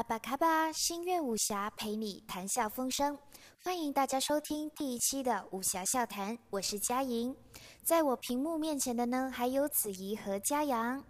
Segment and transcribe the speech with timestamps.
[0.00, 3.18] 阿巴卡巴心愿武侠陪你谈笑风生，
[3.62, 7.36] 欢迎大家收听第一期的武侠笑谈，我是佳莹，
[7.82, 11.04] 在我屏幕面前的呢还有子怡和佳阳。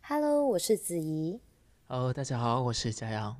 [0.00, 1.38] Hello，我是子怡。
[1.86, 3.36] Hello，大家好，我是佳阳。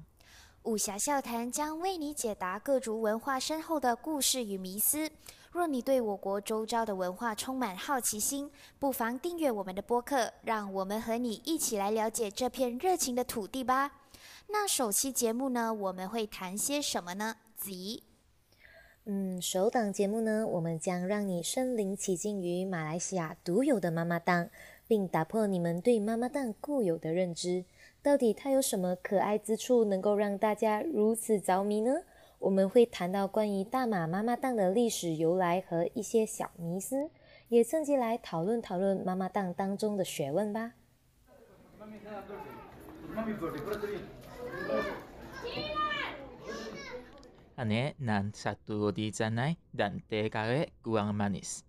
[0.64, 5.10] 武侠笑谈将为你解答各族文化深厚的故事与迷思。
[5.54, 8.50] 若你对我国周遭的文化充满好奇心，
[8.80, 13.92] 不妨订阅我们的播客，让我们和你一起来了解这片热情的土地吧。
[14.48, 17.36] 那首期节目呢，我们会谈些什么呢？
[17.54, 18.02] 子怡，
[19.04, 24.50] 嗯，首档节目呢，我们将让你身临其境于马来西亚独有的妈妈档，
[24.88, 27.64] 并打破你们对妈妈档固有的认知。
[28.02, 32.00] 到底它有什么可爱之处，能够让大家如此着迷呢？
[32.44, 37.08] 我们会谈到关于大马妈妈档的历史由来和一些小迷思，
[37.48, 40.74] 也趁机来讨论讨论妈妈档当中的学问吧。
[47.56, 51.62] 阿内南萨杜罗迪赞奈丹德嘎勒古昂马尼斯。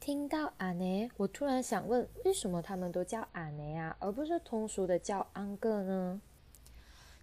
[0.00, 6.20] 听到阿内，我突然想问，为什么他们都叫阿内啊，而不是通俗的叫安哥呢？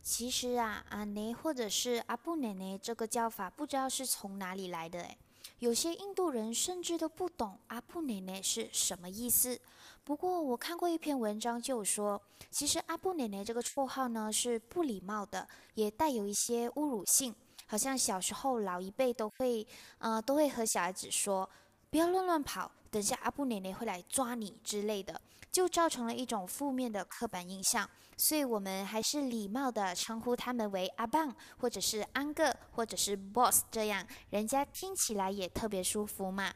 [0.09, 5.15] 其实啊，阿内或者是阿布奶奶这个叫法，不知道是从哪里来的诶。
[5.59, 9.61] 有些印度人甚至都不懂阿布奶奶是什么意思。
[10.03, 17.35] 不过我看过一篇文章，就说其实阿布奶奶这个绰号呢是不礼貌的，也带有一些侮辱性。
[17.67, 19.65] 好像小时候老一辈都会，
[19.99, 21.47] 呃，都会和小孩子说。
[21.91, 27.87] 不要乱乱跑，等下阿布奶奶会来抓你之类的，就造成了一种负面的刻板印象。
[28.19, 36.53] 所以我们还是礼貌的称呼他们为阿棒，或者是安哥，或者是 boss，这样人家听起来也特别舒服嘛。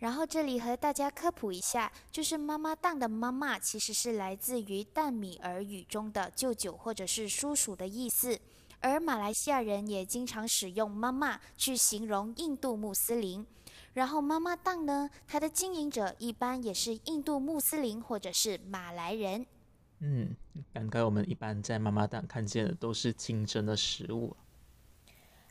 [0.00, 8.38] 然后这里和大家科普一下，就是妈妈档的妈妈其实是来自于淡米尔语中的舅舅或者是叔叔的意思，
[8.80, 13.46] 而马来西亚人也经常使用妈妈去形容印度穆斯林。
[13.94, 19.46] 然后妈妈档呢，它的经营者一般也是印度穆斯林或者是马来人。
[20.00, 20.36] 嗯，
[20.72, 24.36] 感慨我们一般在妈妈档看见的都是清真的食物。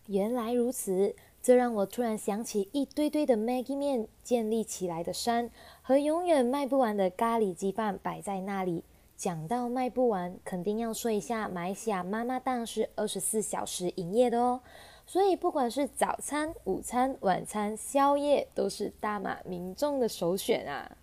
[0.06, 5.50] 原来如此，这让我突然想起一堆堆的 Maggie 面建立起来的山，
[5.82, 8.84] 和永远卖不完的咖喱鸡饭摆在那里。
[9.18, 14.62] 讲到卖不完，肯定要说一下马来西亚妈妈档是二十四小时营业的哦。
[15.08, 20.98] 所以，不管是早餐、午餐、晚餐、宵夜，都是大马民众的首选啊！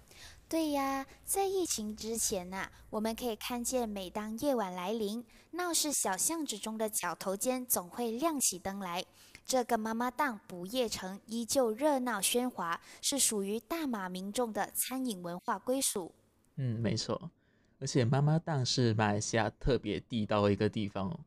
[0.49, 9.05] 对呀，在疫情之前呐，我们可以看见，每当夜晚来临，闹市小巷子中的角头间总会亮起灯来。
[9.45, 16.15] 这个妈妈档不夜城依旧热闹喧哗，是属于大马民众的餐饮文化归属。
[16.57, 17.31] 嗯，没错，
[17.81, 21.21] 而且妈妈档是马来西亚特别地道的一个地方哦。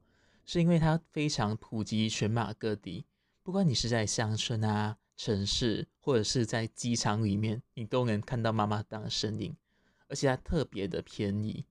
[0.46, 3.06] 是因为它非常普及全马各地，
[3.44, 9.54] 不管你是在乡村啊、城市，或者是在机场里面，你都能看到妈妈档的身影。
[10.10, 11.66] 而且它特别的便宜，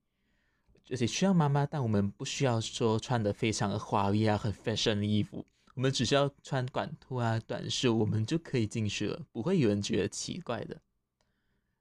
[0.91, 10.79] 而且需要妈妈档，我们不需要说穿的非常的华丽啊、很 fashion 的衣服，我们只需要穿短裤啊、短袖，我们就可以进去了，不会有人觉得奇怪的。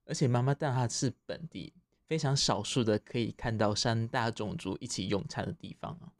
[0.06, 1.74] 而且妈妈档它是本地
[2.08, 6.15] 非常少数的可以看到三大种族一起用餐的地方啊。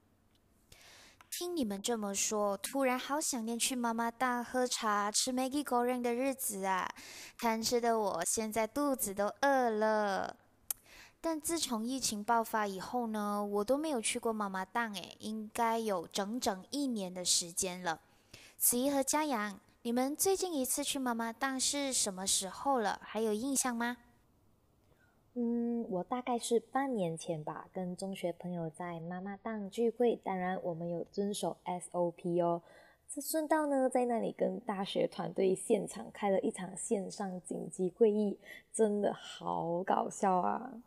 [1.38, 6.90] 听你们这么说，突然好想念去妈妈档喝茶、吃 Maggie Goreng 的日子啊！
[7.38, 10.38] 贪吃的我现在肚子都饿了。
[11.20, 18.00] 但自从疫情爆发以后呢，我都没有去过妈妈档，诶，应该有整整一年的时间了。
[18.58, 22.98] 子怡和嘉阳，你们最近一次去妈妈档是什么时候了？
[23.04, 23.98] 还有印象吗？
[25.38, 32.64] 嗯，我大概是半年前吧，跟中学朋友在妈妈档聚会，当然我们有遵守 SOP 哦。
[33.10, 38.40] 这顺道呢，在那里跟大学团队现场开了一场线上紧急会议，
[38.74, 40.82] 真的好搞笑啊！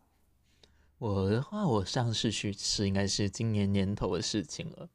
[0.97, 4.89] 我的话，我上次去吃应该是今年年头的事情了。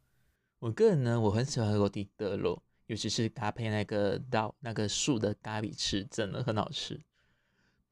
[0.60, 7.00] 我个人呢，我很喜欢罗迪德罗，尤其是搭配那个刀那个树的咖喱吃，真的很好吃。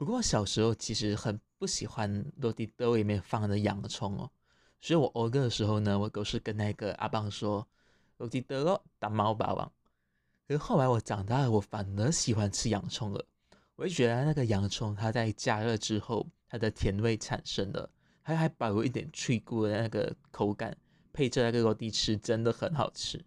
[0.02, 4.32] 不过小时候其实很不喜欢落地豆里面放的洋葱哦，
[4.80, 7.68] 所以我偶尔的时候呢，我都是跟那个阿棒说
[8.18, 9.72] 落地豆哦打猫霸王。
[10.48, 13.24] 可是后来我长大了，我反而喜欢吃洋葱了。
[13.76, 17.88] 我就觉得那个洋葱它在加热之后，它的甜味产生了，
[18.24, 20.76] 它还保留一点脆骨的那个口感，
[21.14, 23.24] 配着那个落地吃真的很好吃。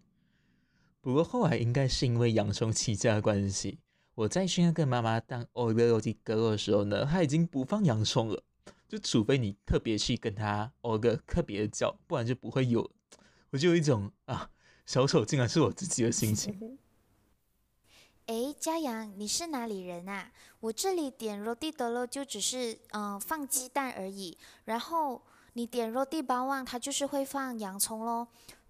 [0.99, 3.79] 不过后来应该是因为洋葱起价的关系。
[4.15, 8.41] 我在去那个妈妈当欧格罗蒂哥的时候呢，他已经不放洋葱了，
[8.87, 12.89] 就除非你特别去跟他欧个特别的叫，不然就不会有
[13.51, 14.49] 我就有一种啊，
[14.85, 16.77] 小丑竟然是我自己的心情。
[18.27, 20.31] 哎，嘉阳，你是哪里人啊？
[20.61, 25.21] 我这里点 roti d o 就只是嗯放鸡蛋而已，然后
[25.53, 28.29] 你点 roti bawang，它就是会放洋葱咯。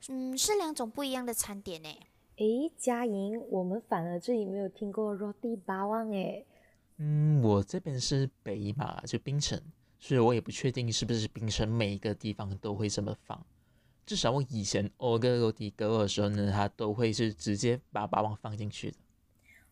[0.10, 1.90] 嗯，是两种不一样的餐点呢。
[2.38, 6.46] 诶，嘉莹，我们反而这里没有听过 roti bawang 诶。
[6.98, 9.58] 嗯，我这边是北马，就冰城，
[10.00, 13.46] 所以我也不确定是不是冰城每一个地方都会这么放。
[14.06, 18.98] 至少我以前 order roti g o 的时候呢，它都会是直接把 bawang 放进去的。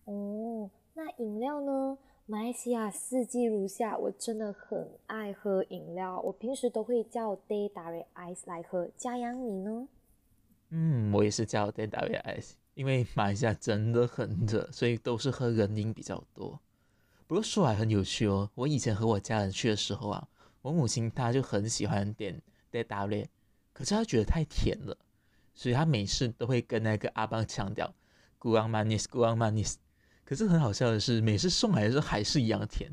[0.05, 1.97] 哦，那饮料呢？
[2.25, 6.21] 马来西亚四季如夏，我真的很爱喝饮料。
[6.21, 7.69] 我平时都会叫 Day
[8.15, 8.89] Ice 来喝。
[8.95, 9.89] 嘉阳，你呢？
[10.75, 16.59] 嗯，我也是叫 Day Dairy Ice，因为马来西亚真的很热，所以都是喝冷饮比较多。
[17.27, 20.27] 不过说来很有趣哦，我以前和我家人去的时候啊，
[20.63, 22.41] 我母亲她就很喜欢点
[22.71, 23.27] Day Dairy，
[23.71, 24.97] 可是她觉得太甜了，
[25.53, 27.93] 所以她每次都会跟那个阿邦强调
[28.39, 29.75] g u a n m a n i s g u a n Manis。
[30.25, 32.89] 可是很好笑的是，每次送来的时候还是一样甜，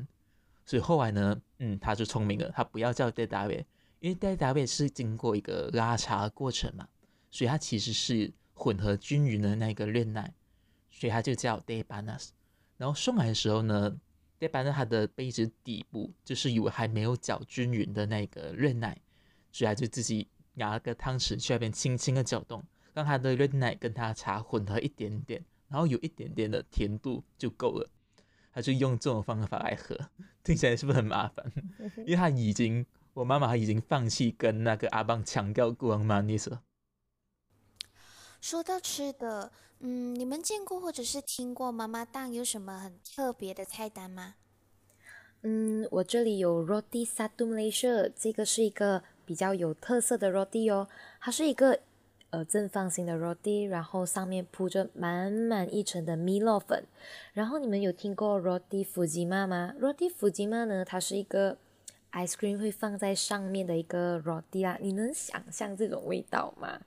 [0.67, 3.65] 所以后来呢，嗯，他就聪明了，他不要叫 d a d a
[3.99, 6.87] 因为 d a d a 是经过一个拉茶过程嘛，
[7.31, 10.31] 所以它其实是混合均匀的那个炼奶，
[10.91, 12.33] 所以它就叫 d a b a n a s
[12.77, 13.89] 然后送来的时候呢
[14.37, 18.95] d a b a n a 它的杯子底部就是有还没有搅均匀的那个炼奶，
[19.51, 22.63] 所以它就自己拿个汤匙去那边轻轻的搅动，
[22.93, 25.43] 让它的炼奶跟它茶混合一点点。
[25.69, 27.89] 然后有一点点的甜度就够了，
[28.51, 29.97] 他就用这种方法来喝，
[30.43, 31.49] 听起来是不是很麻烦？
[32.05, 36.61] 因为他已经，我妈妈已经放弃跟那个阿邦强调过往马尼斯了。
[38.41, 44.33] 说到吃的，嗯，你们见过或者是听过妈妈档有什么很特别的菜单吗？
[45.43, 50.89] 嗯，我这里有 roti satu Malaysia，这个是一个比较有特色的 roti 哦，
[51.21, 51.79] 它是一个。
[52.31, 56.85] 呃，正方形的 roti，然后上面铺着满满一层的米洛粉。
[57.33, 61.57] 然后你们有听过 roti fujima 吗？roti fujima 呢，它是一个
[62.13, 64.77] ice cream 会放在上面的一个 roti 啊。
[64.79, 66.79] 你能想象这种味道吗？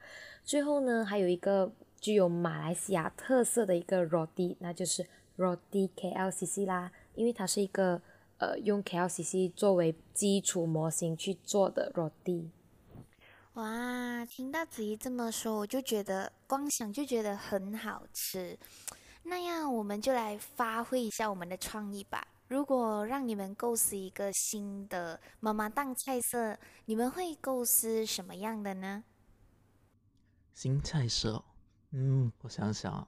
[0.45, 5.07] 最后呢，还有一个具有马来西亚特色的一个 roti，那就是
[5.39, 6.93] roti KLCC 啦。
[7.15, 8.03] 因为它是一个
[8.39, 12.51] 呃用 KLCC 作为基础模型去做的 roti。
[13.55, 18.59] 哇，听到子怡这么说，我就觉得光想就觉得很好吃。
[19.23, 22.27] 那样我们就来发挥一下我们的创意吧。
[22.49, 29.05] 如果让你们构思一个新的妈妈档菜色，你们会构思什么样的呢？
[30.55, 31.45] 新菜色，
[31.91, 33.07] 嗯，我想想，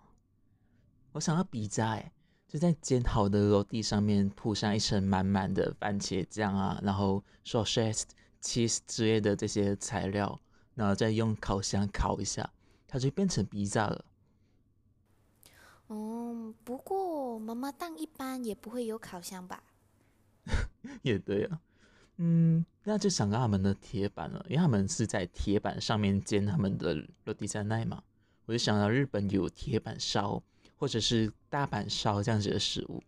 [1.13, 2.13] 我想要比在
[2.47, 8.03] 就在煎好的肉地上面铺上一层满满的番茄酱啊，然后 sausage。
[8.43, 10.41] cheese 之类的这些材料，
[10.75, 12.49] 然后再用烤箱烤一下，
[12.87, 14.05] 它就变成比萨了。
[15.89, 19.65] 哦，不过妈妈蛋一般也不会有烤箱吧？
[21.03, 21.61] 也对啊，
[22.19, 28.03] 嗯，那就想到他们的铁板了，因为他们是在铁板上面煎他们的落地三奈嘛，
[28.47, 30.43] 我就想到日本有铁板烧
[30.77, 33.03] 或者是大阪烧这样子的食物。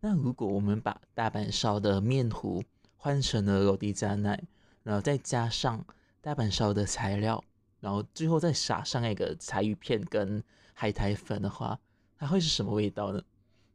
[0.00, 2.62] 那如果我们把大阪烧的面糊
[2.96, 4.40] 换成了落地三奈，
[4.84, 5.84] 然后再加上
[6.20, 7.42] 大阪烧的材料，
[7.80, 10.40] 然后最后再撒上那个柴鱼片跟
[10.72, 11.78] 海苔粉的话，
[12.16, 13.20] 它会是什么味道呢？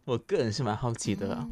[0.06, 1.50] 我个人是蛮好奇的啊。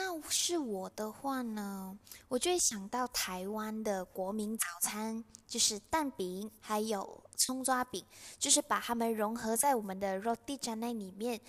[0.00, 8.04] 那是我的话呢，我就会想到台湾的国民早餐，就是蛋饼还有葱抓饼，
[8.38, 11.40] 就是把它们融合在我们的 roti canai 里面。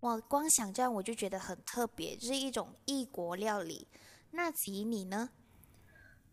[0.00, 3.88] 哇，光想这样我就觉得很特别，是一种异国料理。
[4.32, 5.30] 那子怡你呢？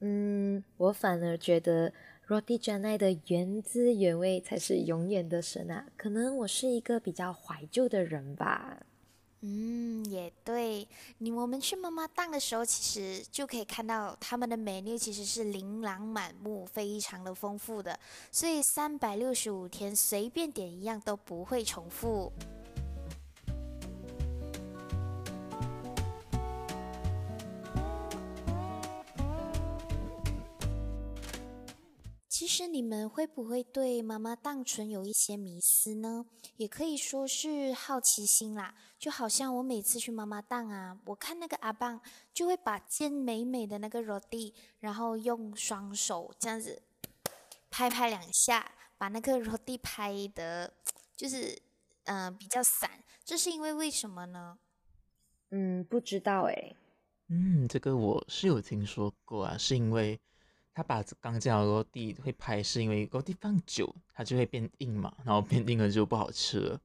[0.01, 1.93] 嗯，我反而觉得
[2.27, 5.85] roti canai 的原汁原味才是永远的神啊！
[5.95, 8.77] 可能我是一个比较怀旧的人吧。
[9.41, 10.87] 嗯，也对。
[11.17, 17.99] 你我们去妈妈档的时候，其实就可以看到他们的 menu 其实是琳琅满目，非常的丰富的，
[18.31, 22.31] 所以三百六十五天随便点一样都不会重复。
[32.67, 36.25] 你们会不会对妈妈当唇有一些迷思呢？
[36.57, 38.75] 也可以说是好奇心啦。
[38.99, 41.99] 就好像我每次去妈妈档啊，我看那个阿棒
[42.33, 46.81] 就会把煎美美的那个肉地，然后用双手这样子
[47.69, 50.73] 拍拍两下，把那个肉地拍的，
[51.15, 51.57] 就是
[52.03, 53.03] 嗯比较散。
[53.23, 54.57] 这是因为为什么呢？
[55.49, 56.75] 嗯，不知道哎。
[57.27, 60.19] 嗯，这个我是有听说过啊，是因为。
[60.73, 66.79] 他把刚煎好的地会拍，是因为锅地放久，它就会变硬嘛，然后变硬了就不好吃了。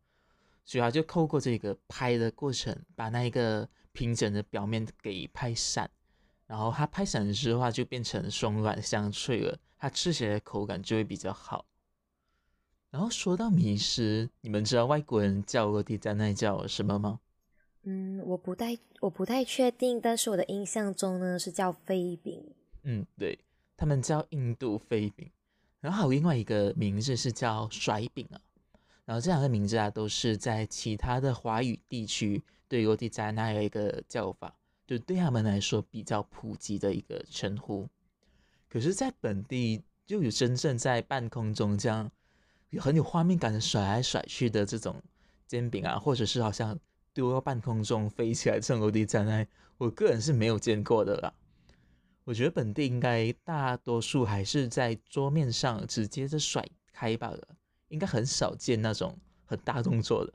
[0.65, 5.89] 所以他就透过这个拍的过程，把那一个平整的表面给拍散，
[6.47, 11.65] 然后它拍散之后就变成松软香脆了，它吃起来口感就会比较好。
[12.91, 17.21] 然后说到米食，你们知道外国人叫罗蒂在那叫什么吗？
[17.83, 22.43] 嗯，我不太我不太确定，但是我的印象中呢是叫飞饼。
[22.83, 23.39] 嗯，对，
[23.77, 25.31] 他们叫印度飞饼，
[25.81, 28.41] 然后还有另外一个名字是叫甩饼啊。
[29.05, 34.53] 然后这两个名字啊，都是在其他的华语地区对罗蒂扎那有一个叫法，
[34.85, 37.89] 就对他们来说比较普及的一个称呼。
[38.69, 42.11] 可是，在本地就有真正在半空中这样
[42.71, 45.01] 有很有画面感的甩来甩去的这种
[45.47, 46.77] 煎饼啊，或者是好像
[47.15, 49.47] 丢到半空中飞起来这种罗蒂扎那，
[49.79, 51.33] 我个人是没有见过的啦。
[52.27, 57.57] 我觉得本地应该大多数还是在桌面上直接就甩开罢了。
[57.89, 60.35] 应该很少见那种很大动作的。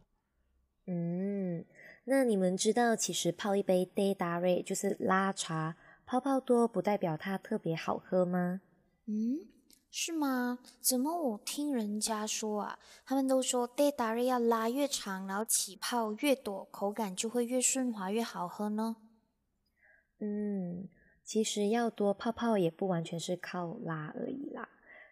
[0.87, 1.65] 嗯，
[2.05, 8.61] 那你们知道，其实泡一杯 day 达瑞就是拉茶，泡泡多不代表它特别好喝吗？
[9.05, 9.39] 嗯，
[9.91, 10.59] 是吗？
[10.79, 18.95] 怎么我听人家说啊，他们都说 day 达瑞要拉越长，然后起泡越多，口感就会越顺滑越好喝呢？
[20.19, 20.87] 嗯，
[21.31, 24.67] 其实要多泡泡也不完全是靠拉而已啦。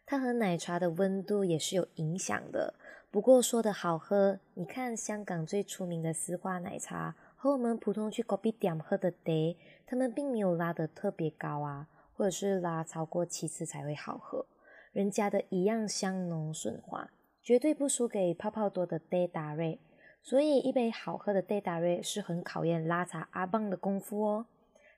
[0.06, 2.74] 它和奶茶的温度也是有影响的。
[3.10, 9.56] 不过说的好喝，你看香港最出名的丝花奶茶和我们普通去 coffee 店喝的 day，
[9.88, 14.46] 他们并没有拉得特别高啊，或者是拉超过七次才会好喝。
[14.92, 17.10] 人家的一样香浓顺滑，
[17.42, 19.80] 绝对不输给泡泡多的 day 达瑞。
[20.22, 24.46] 所以一杯好喝的 day 达瑞是很考验拉茶阿棒的功夫哦。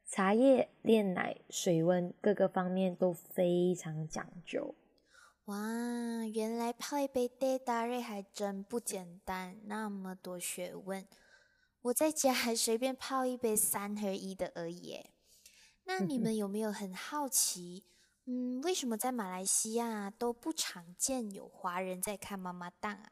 [0.05, 4.75] 茶叶、炼奶、水温各个方面都非常讲究。
[5.45, 5.57] 哇，
[6.33, 11.05] 原来泡一杯 day 达瑞还真不简单，那么多学问。
[11.83, 14.99] 我在家还随便泡一杯三合一的而已。
[15.85, 17.83] 那你们有没有很好奇，
[18.25, 23.11] 嗯，为什么在马来西亚都不常见有华人在看妈妈档啊？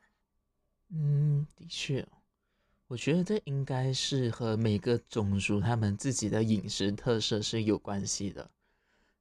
[0.92, 2.08] 嗯，的确，
[2.90, 8.50] 我觉得这应该是和每个种族他们自己的饮食特色是有关系的。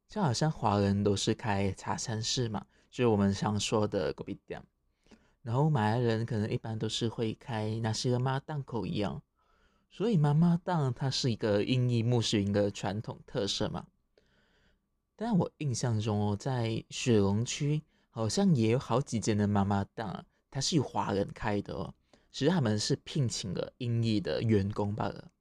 [0.09, 2.65] 就好像华人都是开茶餐室嘛。
[2.91, 4.63] 就是我们常说的隔壁店，
[5.43, 9.23] 然后马来人可能一般都是会开那些个妈档口一样，
[9.91, 13.87] 所以妈妈档它是一个印尼穆斯林的传统特色嘛。
[15.15, 21.93] 但我印象中哦，在雪龙区好像也有好几间的妈妈档，它是由华人开的哦，
[22.39, 25.33] 其实他们是聘请了英译的员工罢了。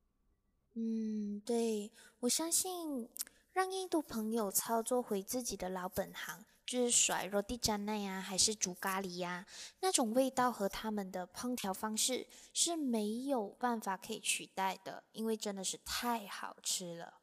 [0.74, 3.08] 嗯，对，我相信
[3.54, 6.44] 让印度朋友操作回自己的老本行。
[6.66, 9.46] 就是甩罗蒂加奈呀，还是煮咖喱呀？
[9.82, 17.20] 那种味道和他们的烹调方式是没有办法可以取代的，因为真的是太好吃了。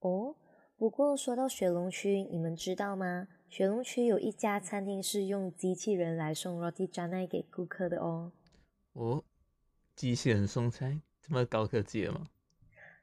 [0.00, 0.34] 哦，
[0.76, 3.28] 不过说到雪龙区，你们知道吗？
[3.48, 8.32] 雪龙区有一家餐厅是用机器人来送罗蒂加奈给顾客的哦。
[8.94, 9.22] 哦，
[9.94, 12.26] 机器人送餐，这么高科技了吗？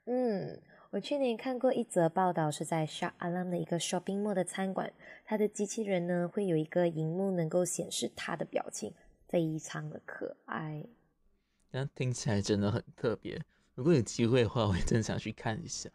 [0.06, 0.62] 嗯。
[0.92, 4.92] 我去年看过一则报道，是在 Shah Alam 的一个 shopping mall 的餐馆，
[5.24, 8.94] 它的机器人呢会有一个荧幕能够显示它的表情，
[9.30, 10.86] 非常的可爱。
[11.70, 13.42] 那听起来真的很特别，
[13.74, 15.90] 如果有机会的话，我也真想去看一下。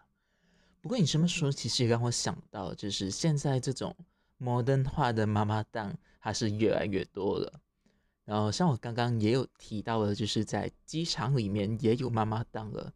[0.81, 3.95] 不过你这么说，其实也让我想到，就是现在这种
[4.41, 7.61] modern 化的妈妈档还是越来越多了。
[8.27, 12.93] 然后像我刚刚也有提到的，就是在机场里面也有妈妈档了。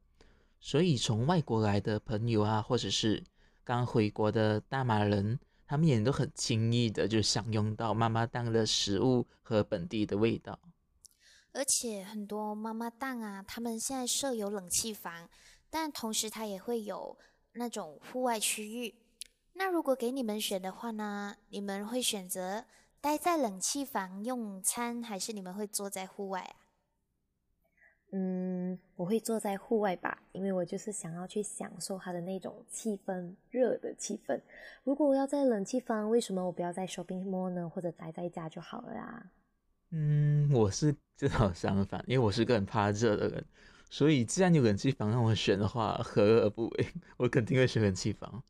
[0.61, 3.25] 所以，从外国来的朋友啊，或者是
[3.65, 10.59] 刚回国的大马人，他们也都很轻易的就享用到妈妈档的食物和本地的味道。
[11.53, 15.31] 而且，很多妈妈档啊，他们现在设有冷气房，
[15.71, 17.17] 但同时它也会有
[17.53, 18.95] 那种户外区域。
[19.55, 22.65] 那如果给你们选的话呢，你们会选择
[23.01, 26.55] 待在冷气房用餐，还是你们会坐在户外啊？
[28.13, 34.41] 嗯，我会坐在户外吧，因为我就是想要去享受它的那种气氛，热的气氛。
[34.85, 37.69] 如果我要在冷气房，为什么我不要在 shopping mall 呢？
[37.69, 39.31] 或者待在家就好了啊？
[39.93, 43.45] 嗯，我是正好相反，因为我是个很怕热的人，
[43.89, 46.87] 所以既然有冷气房让我选的话，何乐而不为？
[47.17, 48.43] 我肯定会选冷气房。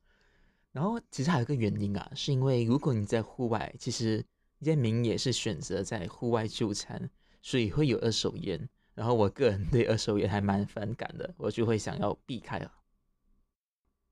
[0.73, 4.25] 然后其实还有一个原因啊，是因为如果你在户外，其实
[4.61, 7.11] 烟民也是选择在户外就餐，
[7.43, 8.69] 所以会有二手烟。
[8.95, 12.71] 然后我个人对二手烟还蛮反感的，我就会想要避开了。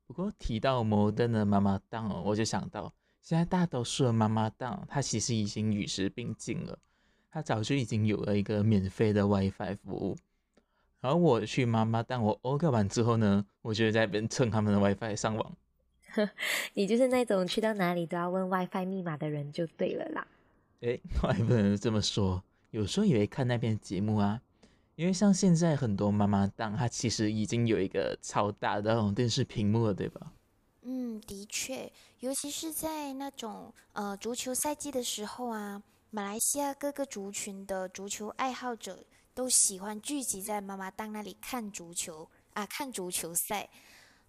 [0.06, 6.78] 不过提到摩登的妈妈档哦，我就想到现在大多数的妈妈档，它其实已经与时并进了，
[7.30, 10.16] 它早就已经有了一个免费的 WiFi 服务。
[11.00, 15.56] 然后我去妈妈档，我 OK 完之后呢，我就在那边蹭他们的 WiFi 上网。
[16.72, 20.26] 你就是那种去到哪里都要问 WiFi 密码的人就对了啦。
[20.80, 24.40] 哎，我 也不能这么说，有时候也会看那边节目啊。
[24.96, 30.32] 因为像现在很多妈妈档，它其实已经有一个超大的那种电视屏幕了，对吧？
[30.82, 35.80] 嗯，的确，尤其是在那种呃足球赛季的时候啊，
[36.10, 39.04] 马来西亚各个族群的足球爱好者
[39.34, 43.68] 都喜欢聚集在妈妈档那里看足球啊，看足球赛。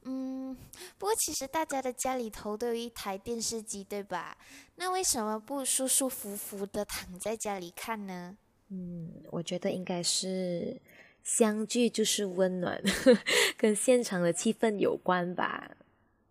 [0.04, 0.56] 嗯，
[0.98, 4.38] 不过其实大家的家里头都有一台电视机，对吧？
[4.76, 8.38] 那为什么不舒舒服服的躺在家里看呢？
[8.70, 10.80] 嗯，我觉得应该是
[11.24, 12.82] 相聚就是温暖，
[13.58, 15.72] 跟现场的气氛有关吧。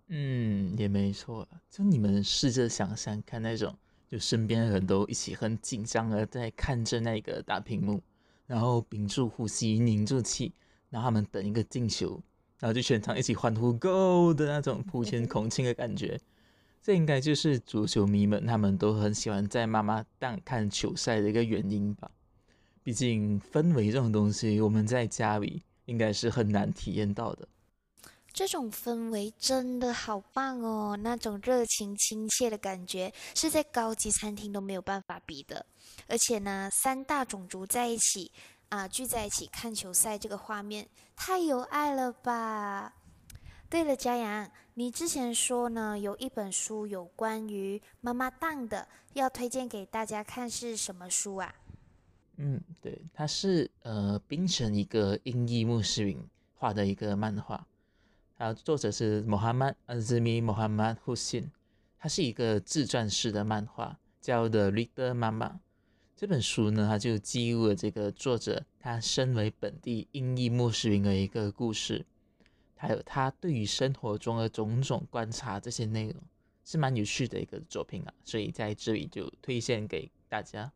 [0.06, 1.46] 嗯，也没错。
[1.70, 3.76] 就你们试着想象看那种，
[4.08, 8.00] 就身边的人都一起很紧张的在看着那个大屏幕，
[8.46, 10.54] 然后屏住呼吸、凝住气，
[10.88, 12.18] 然后他们等一个进球，
[12.58, 16.18] 然后就全场一起欢呼 “Go” 的那种普天 同庆的感觉。
[16.82, 22.10] 这应该就是足球迷们他们都很喜欢在妈妈档看球赛的一个原因吧。
[22.82, 27.46] 毕竟氛围这种东西，我们在家里应该是很难体验到的。
[28.32, 35.66] 这种氛围真的好棒哦，那种热情亲切的感觉是在高级餐厅都没有办法比的。
[36.06, 38.30] 而且呢，三大种族在一起
[38.68, 42.94] 啊，聚在一起看球赛，这个画面太有爱了吧！
[43.70, 51.54] 对了，嘉阳，你之前说呢，有一本书有关于妈妈档的，要推荐给大家看，是什么书啊？
[52.36, 56.22] 嗯，对，它是呃，冰城一个英译穆斯林
[56.54, 57.66] 画的一个漫画，
[58.36, 61.50] 它作者是穆罕默阿兹米穆罕默胡辛，
[61.98, 65.48] 它是一个自传式的漫画，叫《The Reader 妈妈》。
[66.18, 72.04] 这本书呢，它就记录了这个作者他身为本地英译穆斯林的一个故事，
[72.74, 76.16] 还有他对于生活中的种种观察，这些内容
[76.64, 80.72] 是蛮有趣的一个作品啊，所以在这里就推荐给大家。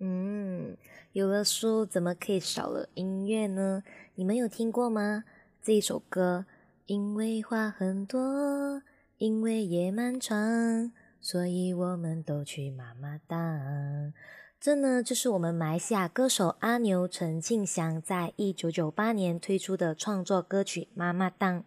[0.00, 0.76] 嗯，
[1.12, 3.84] 有了书，怎么可以少了音乐呢？
[4.16, 5.22] 你们有听过吗？
[5.62, 6.46] 这一首歌，
[6.86, 8.82] 因为话很多，
[9.18, 14.12] 因为夜漫长，所以我们都去妈妈档。
[14.60, 21.60] 这呢，就是我们马来西亚歌手阿牛陈庆祥在一九九八年推出的创作歌曲《妈妈档》。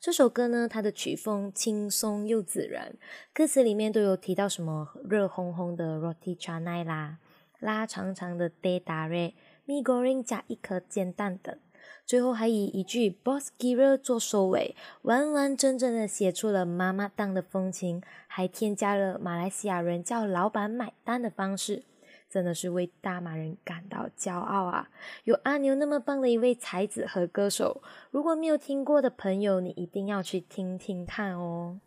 [0.00, 2.96] 这首歌呢，它的曲风轻松又自然，
[3.34, 7.18] 歌词里面都有提到什么热烘烘的 roti canai 啦。
[7.58, 9.34] 拉长长的 d a d a r
[9.66, 11.54] mi goreng 加一颗煎蛋等，
[12.06, 21.82] 最后还以一句 boss giver 做收尾，完完整整的写出了妈妈档的风情，还添加了马来西亚人叫老板买单的方式，
[22.28, 24.90] 真的是为大马人感到骄傲啊！
[25.24, 31.80] 有阿牛那么棒的一位才子和歌手，如果没有听过的朋友，你一定要去听听看哦。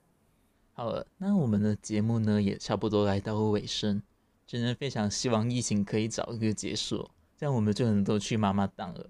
[0.74, 4.02] 好了，那我们的节目呢，也差不多来到尾声。
[4.48, 9.08] 真的非常希望疫情可以早日结束，这样我们就能够去妈妈档了。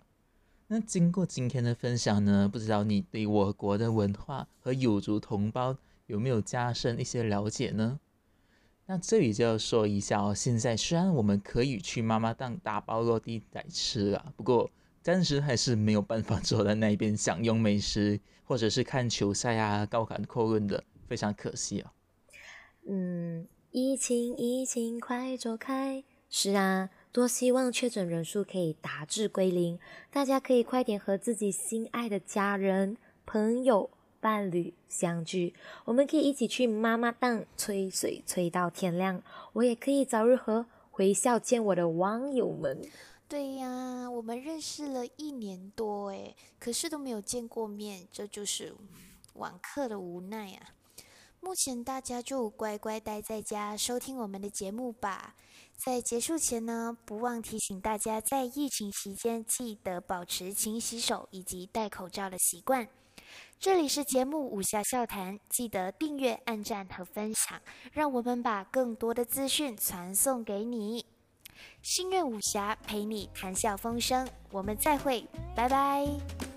[0.68, 8.00] 那经过今天的分享呢，不知道你对我国的文化和有族同胞有没有加深一些了解呢？
[8.86, 14.70] 那这里就要说一下哦，现在虽然我们可以去妈妈档打包落地来吃啊，不过
[15.02, 21.92] 暂时还是没有办法 坐在那边享用美食，或者是看球赛啊、高谈阔论的，非常可惜啊。
[22.88, 23.48] 嗯。
[23.74, 26.04] 疫情，疫情，快走开！
[26.30, 29.80] 是啊，多希望确诊人数可以达至归零，
[30.12, 33.90] 大家可以快点和自己心爱的家人、朋友、
[34.22, 35.54] 伴侣相聚。
[35.84, 39.22] 我们可以一起去妈妈档吹水吹到天亮，
[39.54, 42.80] 我也可以早日和回校见我的网友们。
[43.28, 48.76] 对呀，我们认识了一年多诶，可是都没有见过面，这就是
[49.34, 50.76] 网课的无奈啊。
[51.40, 55.36] 目前大家就乖乖待在家收听我们的节目吧。
[55.76, 62.88] 在结束前呢，不忘提醒大家，在疫情期间记得保持勤洗手以及戴口罩的习惯。
[63.60, 71.06] 这里是节目《武侠笑谈》，记得订阅、按赞和分享，让我们把更多的资讯传送给你。
[71.84, 76.51] 心愿武侠陪你谈笑风生，我们再会，拜拜。